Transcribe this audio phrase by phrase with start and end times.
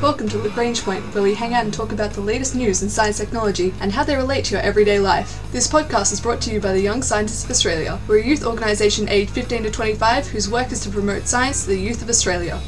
[0.00, 2.88] Welcome to Lagrange Point, where we hang out and talk about the latest news in
[2.88, 5.42] science technology and how they relate to your everyday life.
[5.50, 7.98] This podcast is brought to you by the Young Scientists of Australia.
[8.06, 11.70] We're a youth organisation aged 15 to 25 whose work is to promote science to
[11.70, 12.60] the youth of Australia.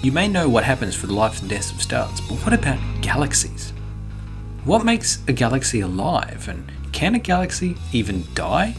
[0.00, 2.78] You may know what happens for the life and death of stars, but what about
[3.02, 3.74] galaxies?
[4.64, 8.76] What makes a galaxy alive, and can a galaxy even die?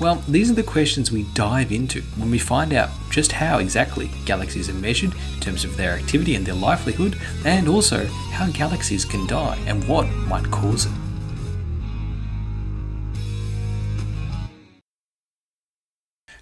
[0.00, 4.10] Well, these are the questions we dive into when we find out just how exactly
[4.26, 9.04] galaxies are measured in terms of their activity and their livelihood, and also how galaxies
[9.04, 10.92] can die and what might cause it.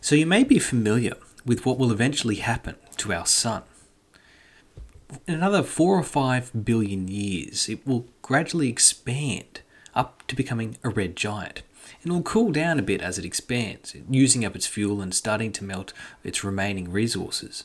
[0.00, 3.64] So, you may be familiar with what will eventually happen to our Sun.
[5.28, 9.60] In another four or five billion years, it will gradually expand
[9.94, 11.62] up to becoming a red giant
[12.04, 15.52] it will cool down a bit as it expands, using up its fuel and starting
[15.52, 15.92] to melt
[16.24, 17.64] its remaining resources.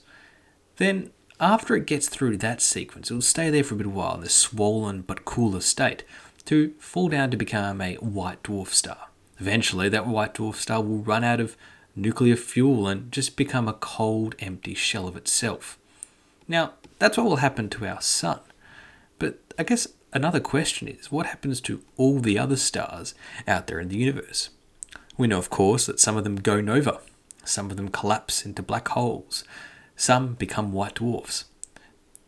[0.78, 3.94] Then, after it gets through that sequence, it will stay there for a bit of
[3.94, 6.04] while in this swollen but cooler state
[6.46, 9.08] to fall down to become a white dwarf star.
[9.40, 11.58] Eventually, that white dwarf star will run out of
[11.96, 15.78] nuclear fuel and just become a cold, empty shell of itself.
[16.48, 18.40] Now, that's what will happen to our sun.
[19.20, 23.14] But I guess another question is what happens to all the other stars
[23.48, 24.50] out there in the universe?
[25.18, 27.00] We know, of course, that some of them go nova,
[27.44, 29.44] some of them collapse into black holes,
[29.96, 31.46] some become white dwarfs.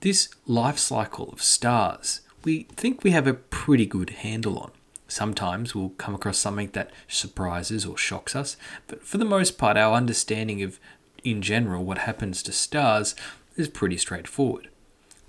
[0.02, 4.72] This life cycle of stars, we think we have a pretty good handle on.
[5.08, 8.58] Sometimes we'll come across something that surprises or shocks us,
[8.88, 10.80] but for the most part, our understanding of,
[11.24, 13.16] in general, what happens to stars
[13.56, 14.70] is pretty straightforward.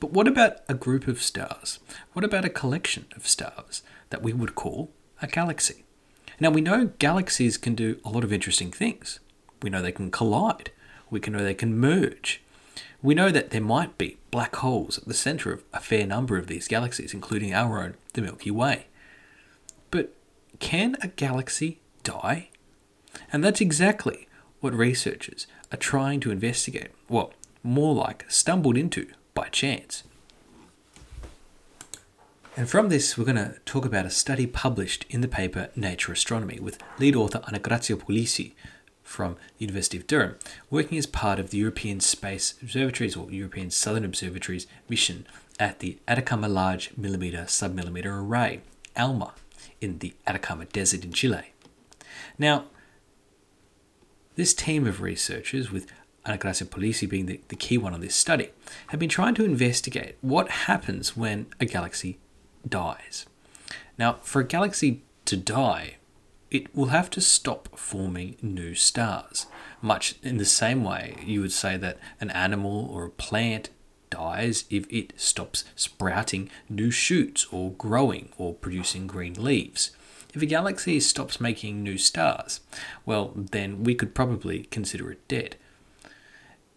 [0.00, 1.78] But what about a group of stars?
[2.14, 5.84] What about a collection of stars that we would call a galaxy?
[6.40, 9.20] Now we know galaxies can do a lot of interesting things.
[9.62, 10.70] We know they can collide.
[11.10, 12.42] We can know they can merge.
[13.02, 16.38] We know that there might be black holes at the center of a fair number
[16.38, 18.86] of these galaxies, including our own, the Milky Way.
[19.90, 20.14] But
[20.60, 22.48] can a galaxy die?
[23.32, 24.28] And that's exactly
[24.60, 26.90] what researchers are trying to investigate.
[27.08, 30.04] Well, more like stumbled into by chance.
[32.56, 36.12] And from this, we're going to talk about a study published in the paper Nature
[36.12, 38.52] Astronomy with lead author Anna Grazia Puglisi
[39.02, 40.36] from the University of Durham,
[40.68, 45.26] working as part of the European Space Observatories or European Southern Observatories mission
[45.58, 48.60] at the Atacama Large Millimeter Submillimeter Array,
[48.96, 49.32] ALMA,
[49.80, 51.52] in the Atacama Desert in Chile.
[52.38, 52.64] Now,
[54.36, 55.90] this team of researchers with
[56.30, 58.50] Anna Grazia Puglisi being the, the key one on this study,
[58.88, 62.20] have been trying to investigate what happens when a galaxy
[62.66, 63.26] dies.
[63.98, 65.96] Now, for a galaxy to die,
[66.48, 69.46] it will have to stop forming new stars,
[69.82, 73.70] much in the same way you would say that an animal or a plant
[74.08, 79.90] dies if it stops sprouting new shoots or growing or producing green leaves.
[80.32, 82.60] If a galaxy stops making new stars,
[83.04, 85.56] well, then we could probably consider it dead.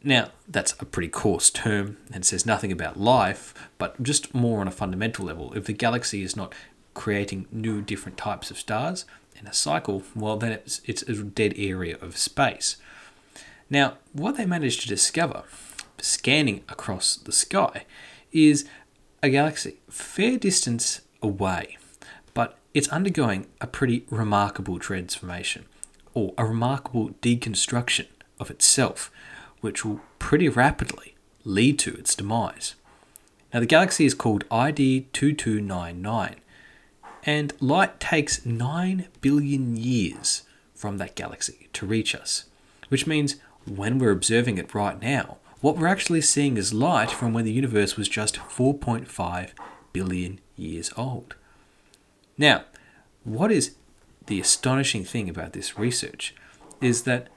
[0.03, 4.67] Now, that's a pretty coarse term and says nothing about life, but just more on
[4.67, 5.53] a fundamental level.
[5.53, 6.53] If the galaxy is not
[6.93, 9.05] creating new, different types of stars
[9.39, 12.75] in a cycle, well, then it's, it's a dead area of space.
[13.69, 15.43] Now, what they managed to discover,
[15.99, 17.85] scanning across the sky,
[18.33, 18.67] is
[19.21, 21.77] a galaxy fair distance away,
[22.33, 25.65] but it's undergoing a pretty remarkable transformation
[26.13, 29.09] or a remarkable deconstruction of itself
[29.63, 31.15] which will pretty rapidly
[31.45, 32.75] lead to its demise.
[33.53, 36.35] Now, the galaxy is called ID 2299,
[37.25, 40.43] and light takes 9 billion years
[40.75, 42.43] from that galaxy to reach us,
[42.89, 47.31] which means when we're observing it right now, what we're actually seeing is light from
[47.31, 49.51] when the universe was just 4.5
[49.93, 51.35] billion years old.
[52.37, 52.65] Now,
[53.23, 53.75] what is
[54.25, 56.35] the astonishing thing about this research
[56.81, 57.29] is that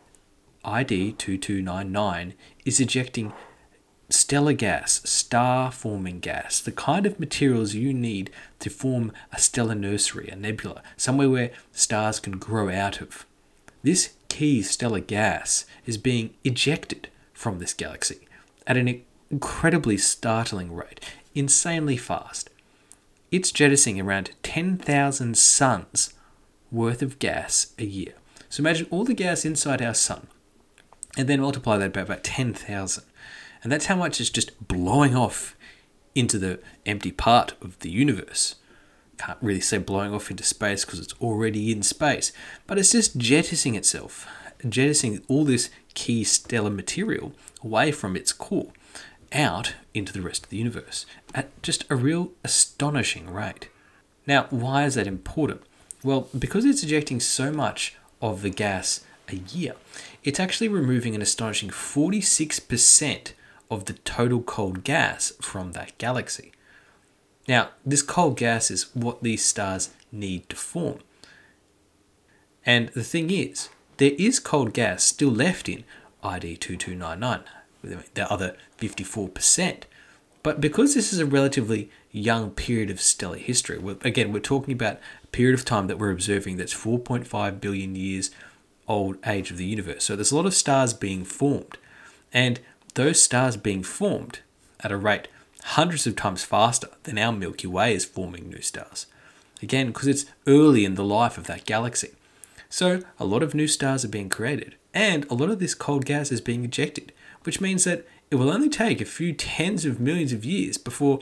[0.67, 2.35] ID 2299
[2.65, 3.33] is ejecting
[4.11, 9.75] stellar gas, star forming gas, the kind of materials you need to form a stellar
[9.75, 13.25] nursery, a nebula, somewhere where stars can grow out of.
[13.83, 18.27] This key stellar gas is being ejected from this galaxy
[18.67, 21.01] at an incredibly startling rate,
[21.35, 22.51] insanely fast.
[23.31, 26.15] It's jettisoning around 10,000 suns
[26.73, 28.15] worth of gas a year.
[28.49, 30.29] So imagine all the gas inside our sun
[31.17, 33.05] and then multiply that by about 10,000.
[33.63, 35.57] And that's how much is just blowing off
[36.15, 38.57] into the empty part of the universe.
[39.19, 42.33] Can't really say blowing off into space because it's already in space,
[42.67, 44.27] but it's just jettisoning itself,
[44.69, 48.73] jettisoning all this key stellar material away from its core
[49.33, 53.69] out into the rest of the universe at just a real astonishing rate.
[54.27, 55.63] Now, why is that important?
[56.03, 59.75] Well, because it's ejecting so much of the gas a year,
[60.27, 63.33] it's actually removing an astonishing 46%
[63.71, 66.53] of the total cold gas from that galaxy.
[67.47, 70.99] Now, this cold gas is what these stars need to form.
[72.67, 73.69] And the thing is,
[73.99, 75.85] there is cold gas still left in
[76.25, 79.85] ID 2299, the other 54%.
[80.43, 84.99] But because this is a relatively young period of stellar history, again, we're talking about
[85.23, 88.33] a period of time that we're observing that's 4.5 billion years
[88.89, 90.05] old age of the universe.
[90.05, 91.79] So there's a lot of stars being formed.
[92.33, 92.61] And
[92.95, 94.41] those stars being formed
[94.81, 95.29] at a rate
[95.63, 99.07] hundreds of times faster than our Milky Way is forming new stars.
[99.63, 102.13] Again, because it's early in the life of that galaxy.
[102.69, 106.05] So a lot of new stars are being created, and a lot of this cold
[106.05, 107.13] gas is being ejected,
[107.45, 111.21] which means that it will only take a few tens of millions of years before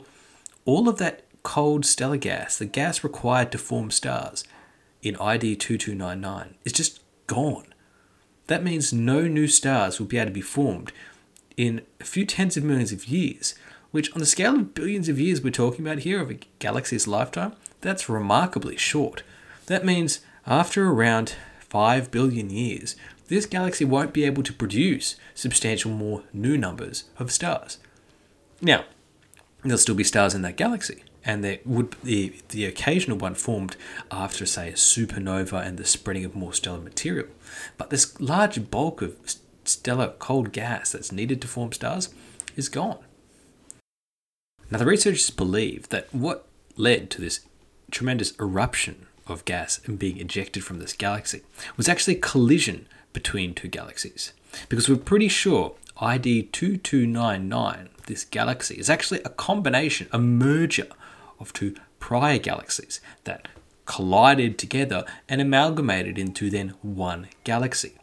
[0.65, 4.43] all of that cold stellar gas, the gas required to form stars
[5.01, 7.65] in ID 2299, is just gone.
[8.47, 10.91] That means no new stars will be able to be formed
[11.57, 13.55] in a few tens of millions of years,
[13.91, 17.07] which, on the scale of billions of years we're talking about here of a galaxy's
[17.07, 19.23] lifetime, that's remarkably short.
[19.67, 22.95] That means after around 5 billion years,
[23.27, 27.79] this galaxy won't be able to produce substantial more new numbers of stars.
[28.61, 28.85] Now,
[29.63, 33.75] there'll still be stars in that galaxy, and there would be the occasional one formed
[34.11, 37.27] after, say, a supernova and the spreading of more stellar material.
[37.77, 39.15] But this large bulk of
[39.63, 42.13] stellar cold gas that's needed to form stars
[42.55, 42.99] is gone.
[44.69, 47.41] Now, the researchers believe that what led to this
[47.91, 51.41] tremendous eruption of gas and being ejected from this galaxy
[51.77, 54.33] was actually a collision between two galaxies.
[54.69, 60.87] Because we're pretty sure ID 2299, this galaxy, is actually a combination, a merger
[61.39, 63.47] of two prior galaxies that
[63.85, 67.93] collided together and amalgamated into then one galaxy.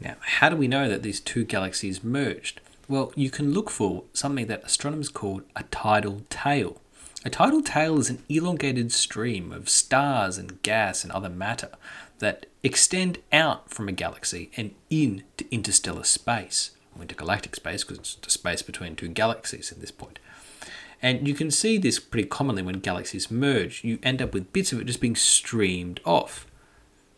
[0.00, 2.60] Now, how do we know that these two galaxies merged?
[2.88, 6.80] Well, you can look for something that astronomers call a tidal tail.
[7.24, 11.70] A tidal tail is an elongated stream of stars and gas and other matter
[12.18, 18.14] that extend out from a galaxy and into interstellar space, or intergalactic space, because it's
[18.16, 20.18] the space between two galaxies at this point.
[21.02, 23.82] And you can see this pretty commonly when galaxies merge.
[23.82, 26.46] You end up with bits of it just being streamed off.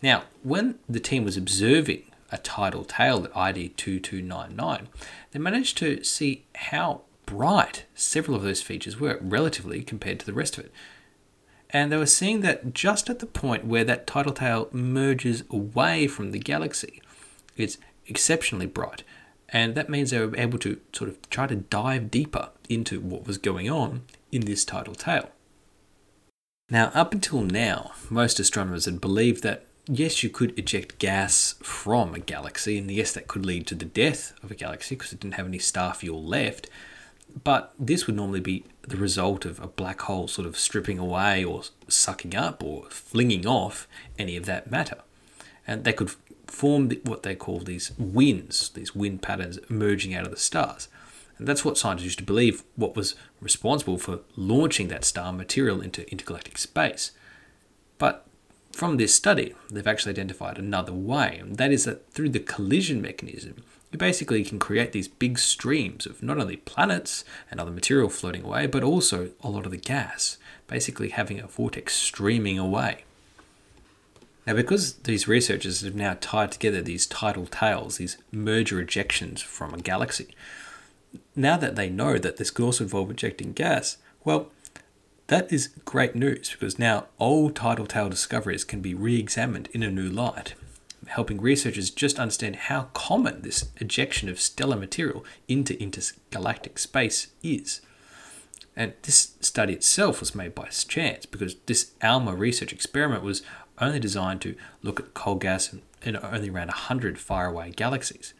[0.02, 2.02] Now, when the team was observing
[2.32, 4.88] a tidal tail at ID 2299,
[5.31, 10.32] they managed to see how bright several of those features were relatively compared to the
[10.32, 10.72] rest of it.
[11.70, 16.06] And they were seeing that just at the point where that tidal tail merges away
[16.06, 17.02] from the galaxy,
[17.56, 19.02] it's exceptionally bright.
[19.50, 23.26] And that means they were able to sort of try to dive deeper into what
[23.26, 24.02] was going on
[24.32, 25.31] in this tidal tail.
[26.70, 32.14] Now, up until now, most astronomers had believed that yes, you could eject gas from
[32.14, 35.20] a galaxy, and yes, that could lead to the death of a galaxy because it
[35.20, 36.69] didn't have any star fuel left.
[37.43, 41.44] But this would normally be the result of a black hole sort of stripping away
[41.44, 43.88] or sucking up or flinging off
[44.19, 44.99] any of that matter.
[45.67, 46.14] And they could
[46.54, 50.88] form what they call these winds, these wind patterns emerging out of the stars.
[51.38, 55.81] And that's what scientists used to believe what was responsible for launching that star material
[55.81, 57.10] into intergalactic space.
[57.98, 58.26] But
[58.72, 63.00] from this study, they've actually identified another way, and that is that through the collision
[63.00, 68.08] mechanism, you basically can create these big streams of not only planets and other material
[68.08, 73.05] floating away, but also a lot of the gas, basically having a vortex streaming away.
[74.46, 79.72] Now, because these researchers have now tied together these tidal tails, these merger ejections from
[79.72, 80.34] a galaxy,
[81.34, 84.51] now that they know that this could also involve ejecting gas, well,
[85.29, 89.82] that is great news because now old tidal tail discoveries can be re examined in
[89.82, 90.55] a new light
[91.08, 97.81] helping researchers just understand how common this ejection of stellar material into intergalactic space is.
[98.77, 103.43] And this study itself was made by chance because this ALMA research experiment was
[103.78, 108.34] only designed to look at coal gas in, only around 100 faraway galaxies.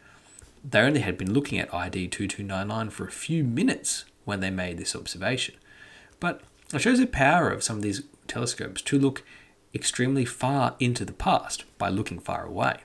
[0.63, 4.77] They only had been looking at ID 2299 for a few minutes when they made
[4.77, 5.55] this observation.
[6.19, 6.41] But
[6.73, 9.23] it shows the power of some of these telescopes to look
[9.73, 12.77] extremely far into the past by looking far away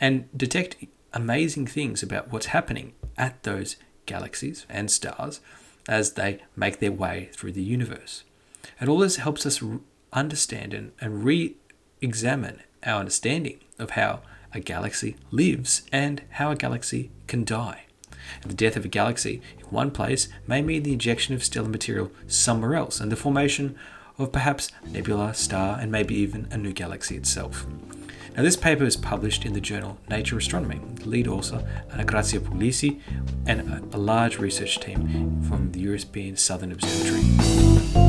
[0.00, 0.76] and detect
[1.12, 5.40] amazing things about what's happening at those galaxies and stars
[5.88, 8.24] as they make their way through the universe.
[8.80, 9.62] And all this helps us
[10.12, 11.56] understand and, and re
[12.02, 14.20] examine our understanding of how
[14.52, 17.84] a galaxy lives and how a galaxy can die.
[18.42, 21.68] And the death of a galaxy in one place may mean the injection of stellar
[21.68, 23.76] material somewhere else and the formation
[24.18, 27.66] of perhaps nebula, star, and maybe even a new galaxy itself.
[28.36, 30.80] Now, this paper is published in the journal Nature Astronomy.
[30.96, 33.00] The lead author, Anna Grazia Puglisi,
[33.46, 38.01] and a large research team from the European Southern Observatory.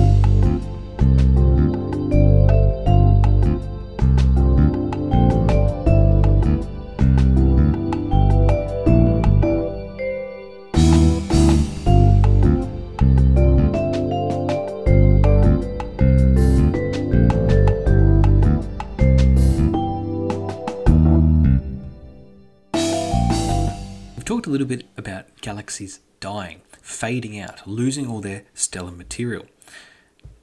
[24.34, 29.46] Talked a little bit about galaxies dying, fading out, losing all their stellar material.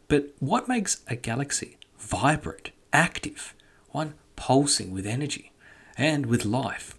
[0.07, 3.53] But what makes a galaxy vibrant, active,
[3.89, 5.51] one pulsing with energy
[5.99, 6.97] and with life?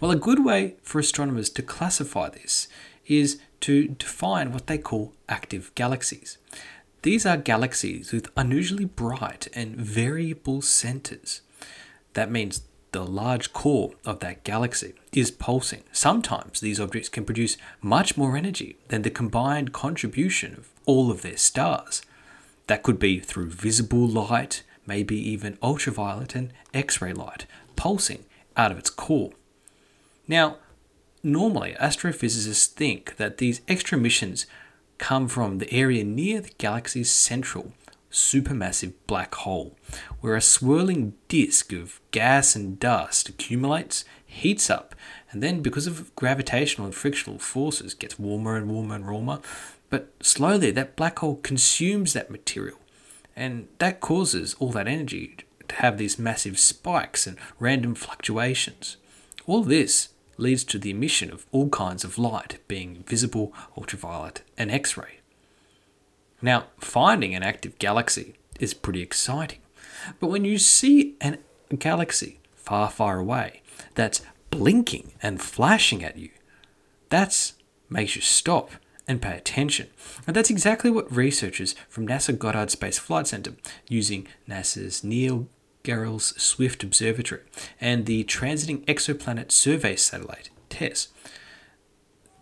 [0.00, 2.66] Well, a good way for astronomers to classify this
[3.06, 6.38] is to define what they call active galaxies.
[7.02, 11.42] These are galaxies with unusually bright and variable centers.
[12.14, 12.62] That means
[12.94, 15.82] the large core of that galaxy is pulsing.
[15.90, 21.22] Sometimes these objects can produce much more energy than the combined contribution of all of
[21.22, 22.02] their stars.
[22.68, 28.70] That could be through visible light, maybe even ultraviolet and X ray light, pulsing out
[28.70, 29.32] of its core.
[30.28, 30.58] Now,
[31.20, 34.46] normally astrophysicists think that these extra emissions
[34.98, 37.72] come from the area near the galaxy's central
[38.14, 39.76] supermassive black hole,
[40.20, 44.94] where a swirling disk of gas and dust accumulates, heats up,
[45.30, 49.40] and then, because of gravitational and frictional forces, gets warmer and warmer and warmer.
[49.90, 52.78] But slowly, that black hole consumes that material,
[53.34, 55.36] and that causes all that energy
[55.68, 58.96] to have these massive spikes and random fluctuations.
[59.46, 64.70] All this leads to the emission of all kinds of light, being visible, ultraviolet, and
[64.70, 65.18] X ray.
[66.44, 69.60] Now, finding an active galaxy is pretty exciting.
[70.20, 71.38] But when you see a
[71.74, 73.62] galaxy far, far away
[73.94, 74.20] that's
[74.50, 76.28] blinking and flashing at you,
[77.08, 77.52] that
[77.88, 78.72] makes you stop
[79.08, 79.88] and pay attention.
[80.26, 83.54] And that's exactly what researchers from NASA Goddard Space Flight Center,
[83.88, 85.48] using NASA's Neil
[85.82, 87.40] Gehrels Swift Observatory
[87.80, 91.08] and the Transiting Exoplanet Survey Satellite, TESS,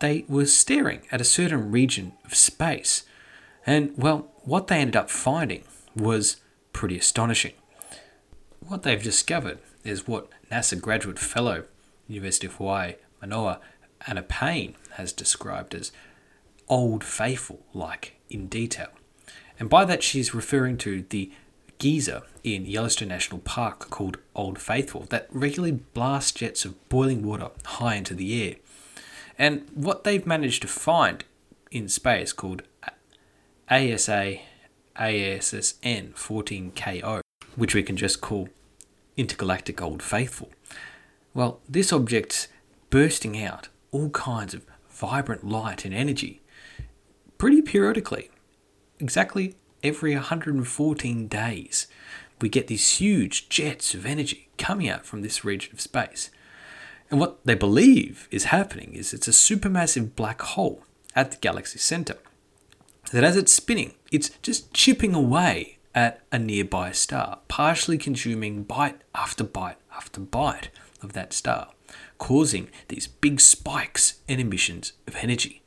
[0.01, 3.05] they were staring at a certain region of space
[3.67, 5.65] and well, what they ended up finding
[5.95, 6.37] was
[6.73, 7.53] pretty astonishing.
[8.61, 11.65] What they've discovered is what NASA graduate fellow,
[12.09, 13.61] University of Hawaii, Manoa
[14.07, 15.93] Anna Payne, has described as
[16.69, 18.89] old faithful like in detail.
[19.59, 21.31] And by that, she's referring to the
[21.79, 27.51] geyser in Yellowstone National Park called Old Faithful that regularly blasts jets of boiling water
[27.65, 28.57] high into the air.
[29.39, 31.25] And what they've managed to find
[31.71, 32.63] in space called
[33.73, 34.37] ASA
[34.97, 37.23] ASSN 14KO,
[37.57, 38.51] which we can just call
[39.17, 40.51] Intergalactic Old Faithful.
[41.33, 42.49] Well, this object's
[42.91, 46.43] bursting out all kinds of vibrant light and energy
[47.39, 48.29] pretty periodically.
[49.01, 51.87] Exactly every 114 days,
[52.43, 56.31] we get these huge jets of energy coming out from this region of space.
[57.11, 60.85] And what they believe is happening is it's a supermassive black hole
[61.17, 62.19] at the galaxy's center
[63.13, 69.01] that as it's spinning, it's just chipping away at a nearby star, partially consuming bite
[69.15, 70.71] after bite after bite
[71.03, 71.69] of that star,
[72.19, 75.63] causing these big spikes and emissions of energy.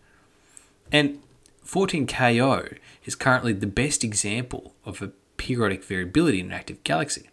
[0.92, 1.22] And
[1.66, 7.30] 14KO is currently the best example of a periodic variability in an active galaxy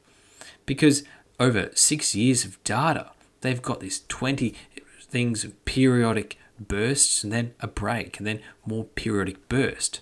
[0.66, 1.04] because
[1.38, 4.54] over six years of data, they've got this 20
[5.02, 6.38] things of periodic
[6.68, 10.00] bursts and then a break and then more periodic burst.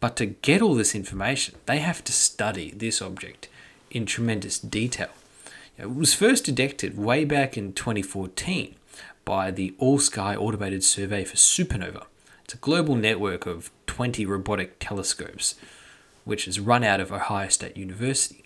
[0.00, 3.48] But to get all this information, they have to study this object
[3.90, 5.10] in tremendous detail.
[5.76, 8.74] It was first detected way back in 2014
[9.24, 12.06] by the All Sky Automated Survey for Supernova.
[12.44, 15.54] It's a global network of 20 robotic telescopes,
[16.24, 18.44] which is run out of Ohio State University.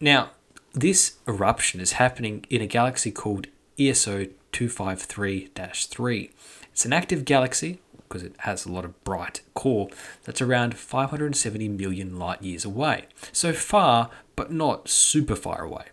[0.00, 0.30] Now,
[0.72, 3.46] this eruption is happening in a galaxy called
[3.78, 6.30] ESO 253 3.
[6.72, 9.88] It's an active galaxy because it has a lot of bright core
[10.24, 13.06] that's around 570 million light years away.
[13.32, 15.86] So far, but not super far away.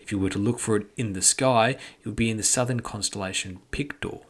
[0.00, 2.42] If you were to look for it in the sky, it would be in the
[2.44, 4.20] southern constellation Pictor.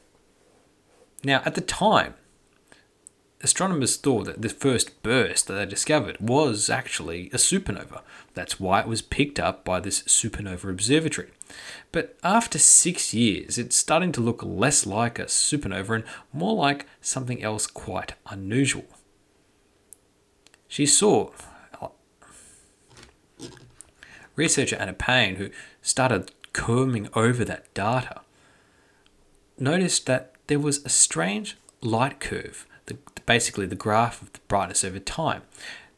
[1.22, 2.14] Now, at the time
[3.44, 8.00] astronomers thought that the first burst that they discovered was actually a supernova.
[8.32, 11.30] That's why it was picked up by this supernova observatory.
[11.92, 16.86] But after six years, it's starting to look less like a supernova and more like
[17.00, 18.86] something else quite unusual.
[20.66, 21.30] She saw
[21.80, 21.88] uh,
[24.34, 25.50] researcher Anna Payne, who
[25.82, 28.22] started combing over that data,
[29.58, 32.66] noticed that there was a strange light curve,
[33.26, 35.42] basically the graph of the brightness over time.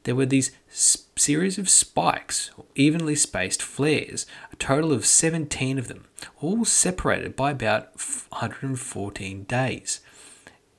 [0.04, 6.04] There were these series of spikes, evenly spaced flares, a total of 17 of them,
[6.40, 7.88] all separated by about
[8.30, 10.00] 114 days.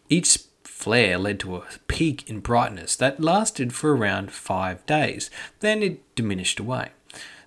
[0.08, 5.30] Each flare led to a peak in brightness that lasted for around five days.
[5.60, 6.92] Then it diminished away.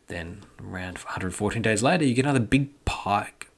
[0.08, 3.48] Then, around 114 days later, you get another big pike,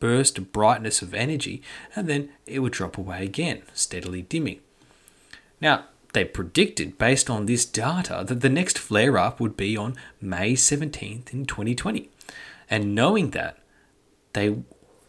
[0.00, 1.62] burst of brightness of energy,
[1.94, 4.60] and then it would drop away again, steadily dimming.
[5.60, 9.96] Now, they predicted, based on this data, that the next flare up would be on
[10.20, 12.10] May 17th in 2020.
[12.68, 13.58] And knowing that,
[14.32, 14.56] they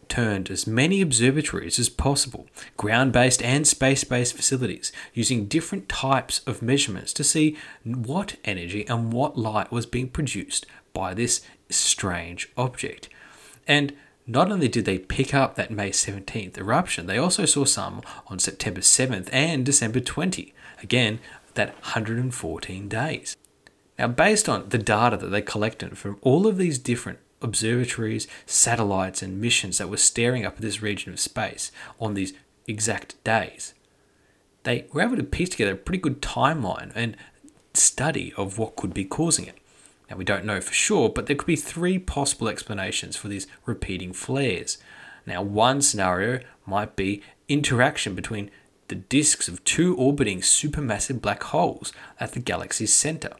[0.08, 6.40] turned as many observatories as possible, ground based and space based facilities, using different types
[6.46, 11.40] of measurements to see what energy and what light was being produced by this
[11.70, 13.08] strange object.
[13.66, 13.94] And
[14.26, 18.38] not only did they pick up that May 17th eruption, they also saw some on
[18.38, 20.54] September 7th and December 20.
[20.82, 21.18] Again,
[21.54, 23.36] that 114 days.
[23.98, 29.22] Now, based on the data that they collected from all of these different observatories, satellites,
[29.22, 32.32] and missions that were staring up at this region of space on these
[32.66, 33.74] exact days,
[34.62, 37.16] they were able to piece together a pretty good timeline and
[37.74, 39.58] study of what could be causing it.
[40.12, 43.46] Now, we don't know for sure, but there could be three possible explanations for these
[43.64, 44.76] repeating flares.
[45.24, 48.50] Now, one scenario might be interaction between
[48.88, 53.32] the disks of two orbiting supermassive black holes at the galaxy's center.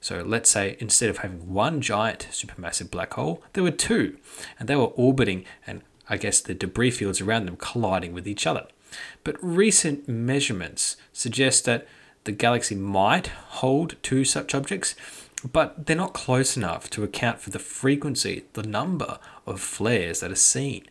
[0.00, 4.16] So let's say instead of having one giant supermassive black hole, there were two,
[4.56, 8.46] and they were orbiting and I guess the debris fields around them colliding with each
[8.46, 8.68] other.
[9.24, 11.88] But recent measurements suggest that
[12.22, 14.94] the galaxy might hold two such objects,
[15.44, 20.30] but they're not close enough to account for the frequency, the number of flares that
[20.30, 20.84] are seen.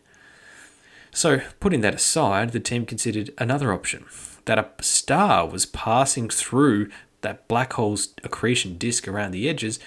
[1.12, 4.05] So, putting that aside, the team considered another option
[4.45, 6.89] that a star was passing through
[7.21, 9.79] that black hole's accretion disk around the edges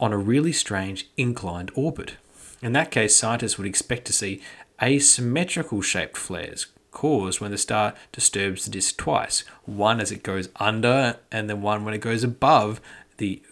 [0.00, 2.16] on a really strange inclined orbit.
[2.60, 4.42] In that case, scientists would expect to see
[4.82, 10.48] asymmetrical shaped flares caused when the star disturbs the disk twice one as it goes
[10.56, 12.80] under, and then one when it goes above
[13.16, 13.42] the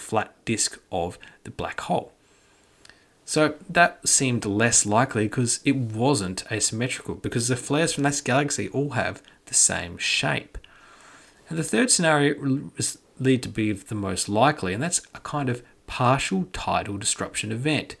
[0.00, 2.12] flat disk of the black hole.
[3.24, 8.68] So that seemed less likely because it wasn't asymmetrical, because the flares from this galaxy
[8.70, 10.58] all have the same shape.
[11.48, 15.48] And the third scenario is lead to be the most likely, and that's a kind
[15.48, 17.96] of partial tidal disruption event.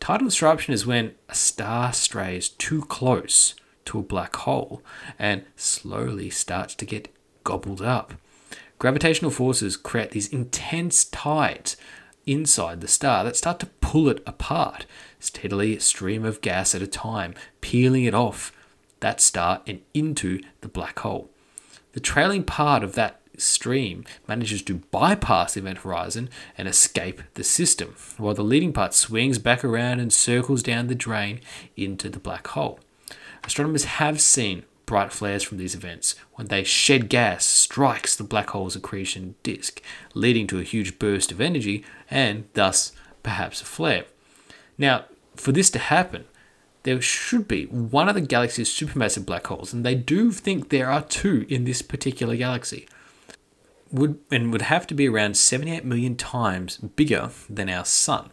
[0.00, 3.54] Tidal disruption is when a star strays too close
[3.86, 4.82] to a black hole
[5.18, 7.12] and slowly starts to get
[7.44, 8.14] gobbled up.
[8.78, 11.76] Gravitational forces create these intense tides
[12.26, 14.84] inside the star that start to pull it apart,
[15.18, 18.52] steadily a stream of gas at a time, peeling it off
[19.00, 21.30] that star and into the black hole.
[21.92, 27.44] The trailing part of that stream manages to bypass the event horizon and escape the
[27.44, 31.40] system, while the leading part swings back around and circles down the drain
[31.76, 32.80] into the black hole.
[33.44, 38.50] Astronomers have seen bright flares from these events when they shed gas strikes the black
[38.50, 39.82] hole's accretion disk,
[40.14, 44.04] leading to a huge burst of energy and thus perhaps a flare.
[44.78, 46.24] Now, for this to happen,
[46.84, 50.88] there should be one of the galaxy's supermassive black holes, and they do think there
[50.88, 52.88] are two in this particular galaxy.
[53.90, 58.30] Would and would have to be around 78 million times bigger than our sun,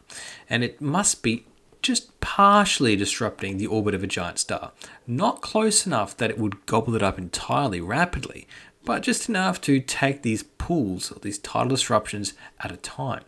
[0.49, 1.47] and it must be
[1.83, 4.71] just partially disrupting the orbit of a giant star.
[5.05, 8.47] Not close enough that it would gobble it up entirely rapidly,
[8.85, 13.23] but just enough to take these pulls or these tidal disruptions at a time.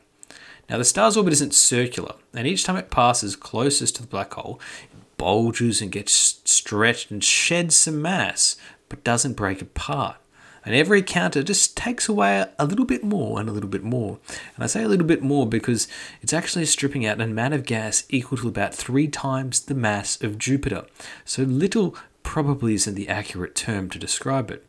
[0.69, 4.33] Now, the star's orbit isn't circular, and each time it passes closest to the black
[4.33, 4.59] hole,
[4.91, 8.57] it bulges and gets stretched and sheds some mass,
[8.89, 10.17] but doesn't break apart.
[10.65, 14.17] And every counter just takes away a little bit more and a little bit more.
[14.55, 15.87] And I say a little bit more because
[16.21, 20.21] it's actually stripping out an amount of gas equal to about three times the mass
[20.21, 20.85] of Jupiter.
[21.23, 24.65] So little probably isn't the accurate term to describe it.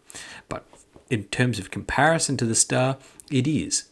[0.48, 0.66] But
[1.08, 2.98] in terms of comparison to the star,
[3.30, 3.84] it is.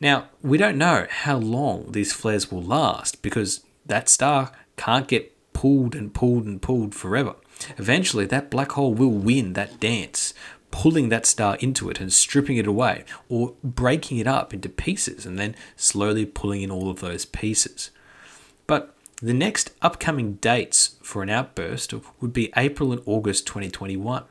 [0.00, 5.32] Now, we don't know how long these flares will last because that star can't get
[5.54, 7.34] pulled and pulled and pulled forever.
[7.78, 10.34] Eventually, that black hole will win that dance,
[10.76, 15.24] pulling that star into it and stripping it away, or breaking it up into pieces
[15.24, 17.90] and then slowly pulling in all of those pieces.
[18.66, 24.24] But the next upcoming dates for an outburst would be April and August 2021,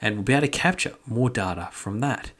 [0.00, 2.30] and we'll be able to capture more data from that.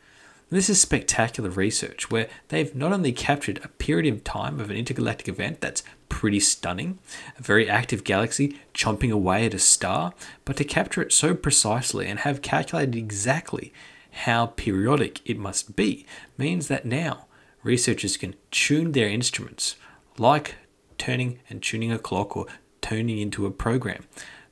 [0.49, 4.77] This is spectacular research where they've not only captured a period of time of an
[4.77, 6.99] intergalactic event that's pretty stunning,
[7.39, 10.13] a very active galaxy chomping away at a star,
[10.45, 13.73] but to capture it so precisely and have calculated exactly
[14.11, 16.07] how periodic it must be
[16.39, 17.27] means that now
[17.63, 19.77] researchers can tune their instruments
[20.19, 20.55] like
[20.99, 22.47] turning and tuning a clock or
[22.81, 24.05] tuning into a program.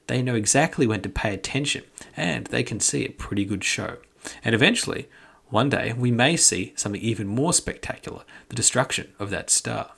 [0.06, 1.84] They know exactly when to pay attention
[2.16, 3.98] and they can see a pretty good show.
[4.44, 5.08] And eventually,
[5.48, 9.92] one day, we may see something even more spectacular the destruction of that star.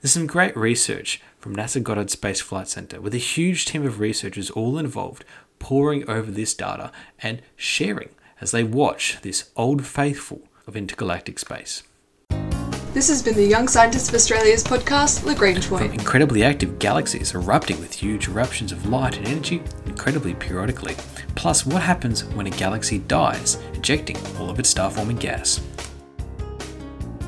[0.00, 3.98] There's some great research from NASA Goddard Space Flight Center with a huge team of
[3.98, 5.24] researchers all involved
[5.58, 11.82] poring over this data and sharing as they watch this old faithful of intergalactic space.
[12.94, 15.82] This has been the Young Scientists of Australia's podcast, Lagrange Point.
[15.82, 20.94] From incredibly active galaxies erupting with huge eruptions of light and energy incredibly periodically,
[21.34, 25.60] plus what happens when a galaxy dies, ejecting all of its star forming gas.